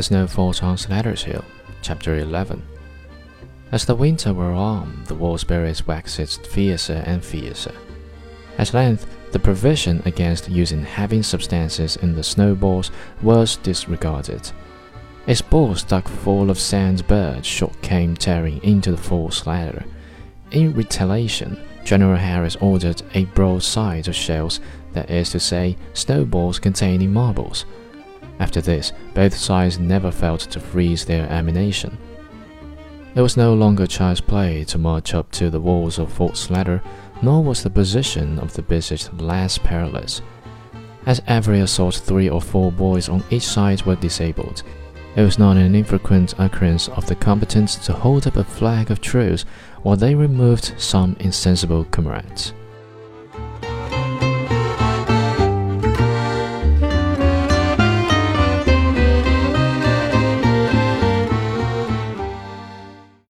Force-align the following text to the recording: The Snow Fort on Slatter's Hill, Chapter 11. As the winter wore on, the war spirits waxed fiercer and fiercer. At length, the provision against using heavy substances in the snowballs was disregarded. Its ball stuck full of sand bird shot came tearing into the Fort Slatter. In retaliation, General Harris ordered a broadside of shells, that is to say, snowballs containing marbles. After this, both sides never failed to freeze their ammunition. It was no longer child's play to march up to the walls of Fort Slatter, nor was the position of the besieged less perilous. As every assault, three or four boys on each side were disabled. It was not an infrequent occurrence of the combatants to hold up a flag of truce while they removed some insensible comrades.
The 0.00 0.04
Snow 0.04 0.26
Fort 0.26 0.62
on 0.62 0.78
Slatter's 0.78 1.24
Hill, 1.24 1.44
Chapter 1.82 2.16
11. 2.16 2.62
As 3.70 3.84
the 3.84 3.94
winter 3.94 4.32
wore 4.32 4.52
on, 4.52 5.04
the 5.06 5.14
war 5.14 5.38
spirits 5.38 5.86
waxed 5.86 6.46
fiercer 6.46 7.02
and 7.04 7.22
fiercer. 7.22 7.74
At 8.56 8.72
length, 8.72 9.06
the 9.32 9.38
provision 9.38 10.00
against 10.06 10.48
using 10.48 10.84
heavy 10.84 11.20
substances 11.20 11.96
in 11.96 12.14
the 12.14 12.22
snowballs 12.22 12.90
was 13.20 13.56
disregarded. 13.56 14.50
Its 15.26 15.42
ball 15.42 15.74
stuck 15.74 16.08
full 16.08 16.48
of 16.48 16.58
sand 16.58 17.06
bird 17.06 17.44
shot 17.44 17.82
came 17.82 18.16
tearing 18.16 18.64
into 18.64 18.92
the 18.92 18.96
Fort 18.96 19.34
Slatter. 19.34 19.84
In 20.50 20.72
retaliation, 20.72 21.62
General 21.84 22.16
Harris 22.16 22.56
ordered 22.56 23.02
a 23.12 23.26
broadside 23.26 24.08
of 24.08 24.16
shells, 24.16 24.60
that 24.94 25.10
is 25.10 25.28
to 25.32 25.40
say, 25.40 25.76
snowballs 25.92 26.58
containing 26.58 27.12
marbles. 27.12 27.66
After 28.40 28.62
this, 28.62 28.92
both 29.14 29.36
sides 29.36 29.78
never 29.78 30.10
failed 30.10 30.40
to 30.40 30.58
freeze 30.58 31.04
their 31.04 31.26
ammunition. 31.30 31.96
It 33.14 33.20
was 33.20 33.36
no 33.36 33.54
longer 33.54 33.86
child's 33.86 34.22
play 34.22 34.64
to 34.64 34.78
march 34.78 35.14
up 35.14 35.30
to 35.32 35.50
the 35.50 35.60
walls 35.60 35.98
of 35.98 36.12
Fort 36.12 36.36
Slatter, 36.36 36.82
nor 37.22 37.44
was 37.44 37.62
the 37.62 37.70
position 37.70 38.38
of 38.38 38.54
the 38.54 38.62
besieged 38.62 39.20
less 39.20 39.58
perilous. 39.58 40.22
As 41.04 41.20
every 41.26 41.60
assault, 41.60 41.96
three 41.96 42.30
or 42.30 42.40
four 42.40 42.72
boys 42.72 43.08
on 43.08 43.22
each 43.30 43.46
side 43.46 43.82
were 43.82 43.96
disabled. 43.96 44.62
It 45.16 45.22
was 45.22 45.38
not 45.38 45.56
an 45.56 45.74
infrequent 45.74 46.34
occurrence 46.38 46.88
of 46.88 47.06
the 47.06 47.16
combatants 47.16 47.76
to 47.86 47.92
hold 47.92 48.26
up 48.26 48.36
a 48.36 48.44
flag 48.44 48.90
of 48.90 49.00
truce 49.00 49.44
while 49.82 49.96
they 49.96 50.14
removed 50.14 50.74
some 50.78 51.16
insensible 51.20 51.84
comrades. 51.86 52.54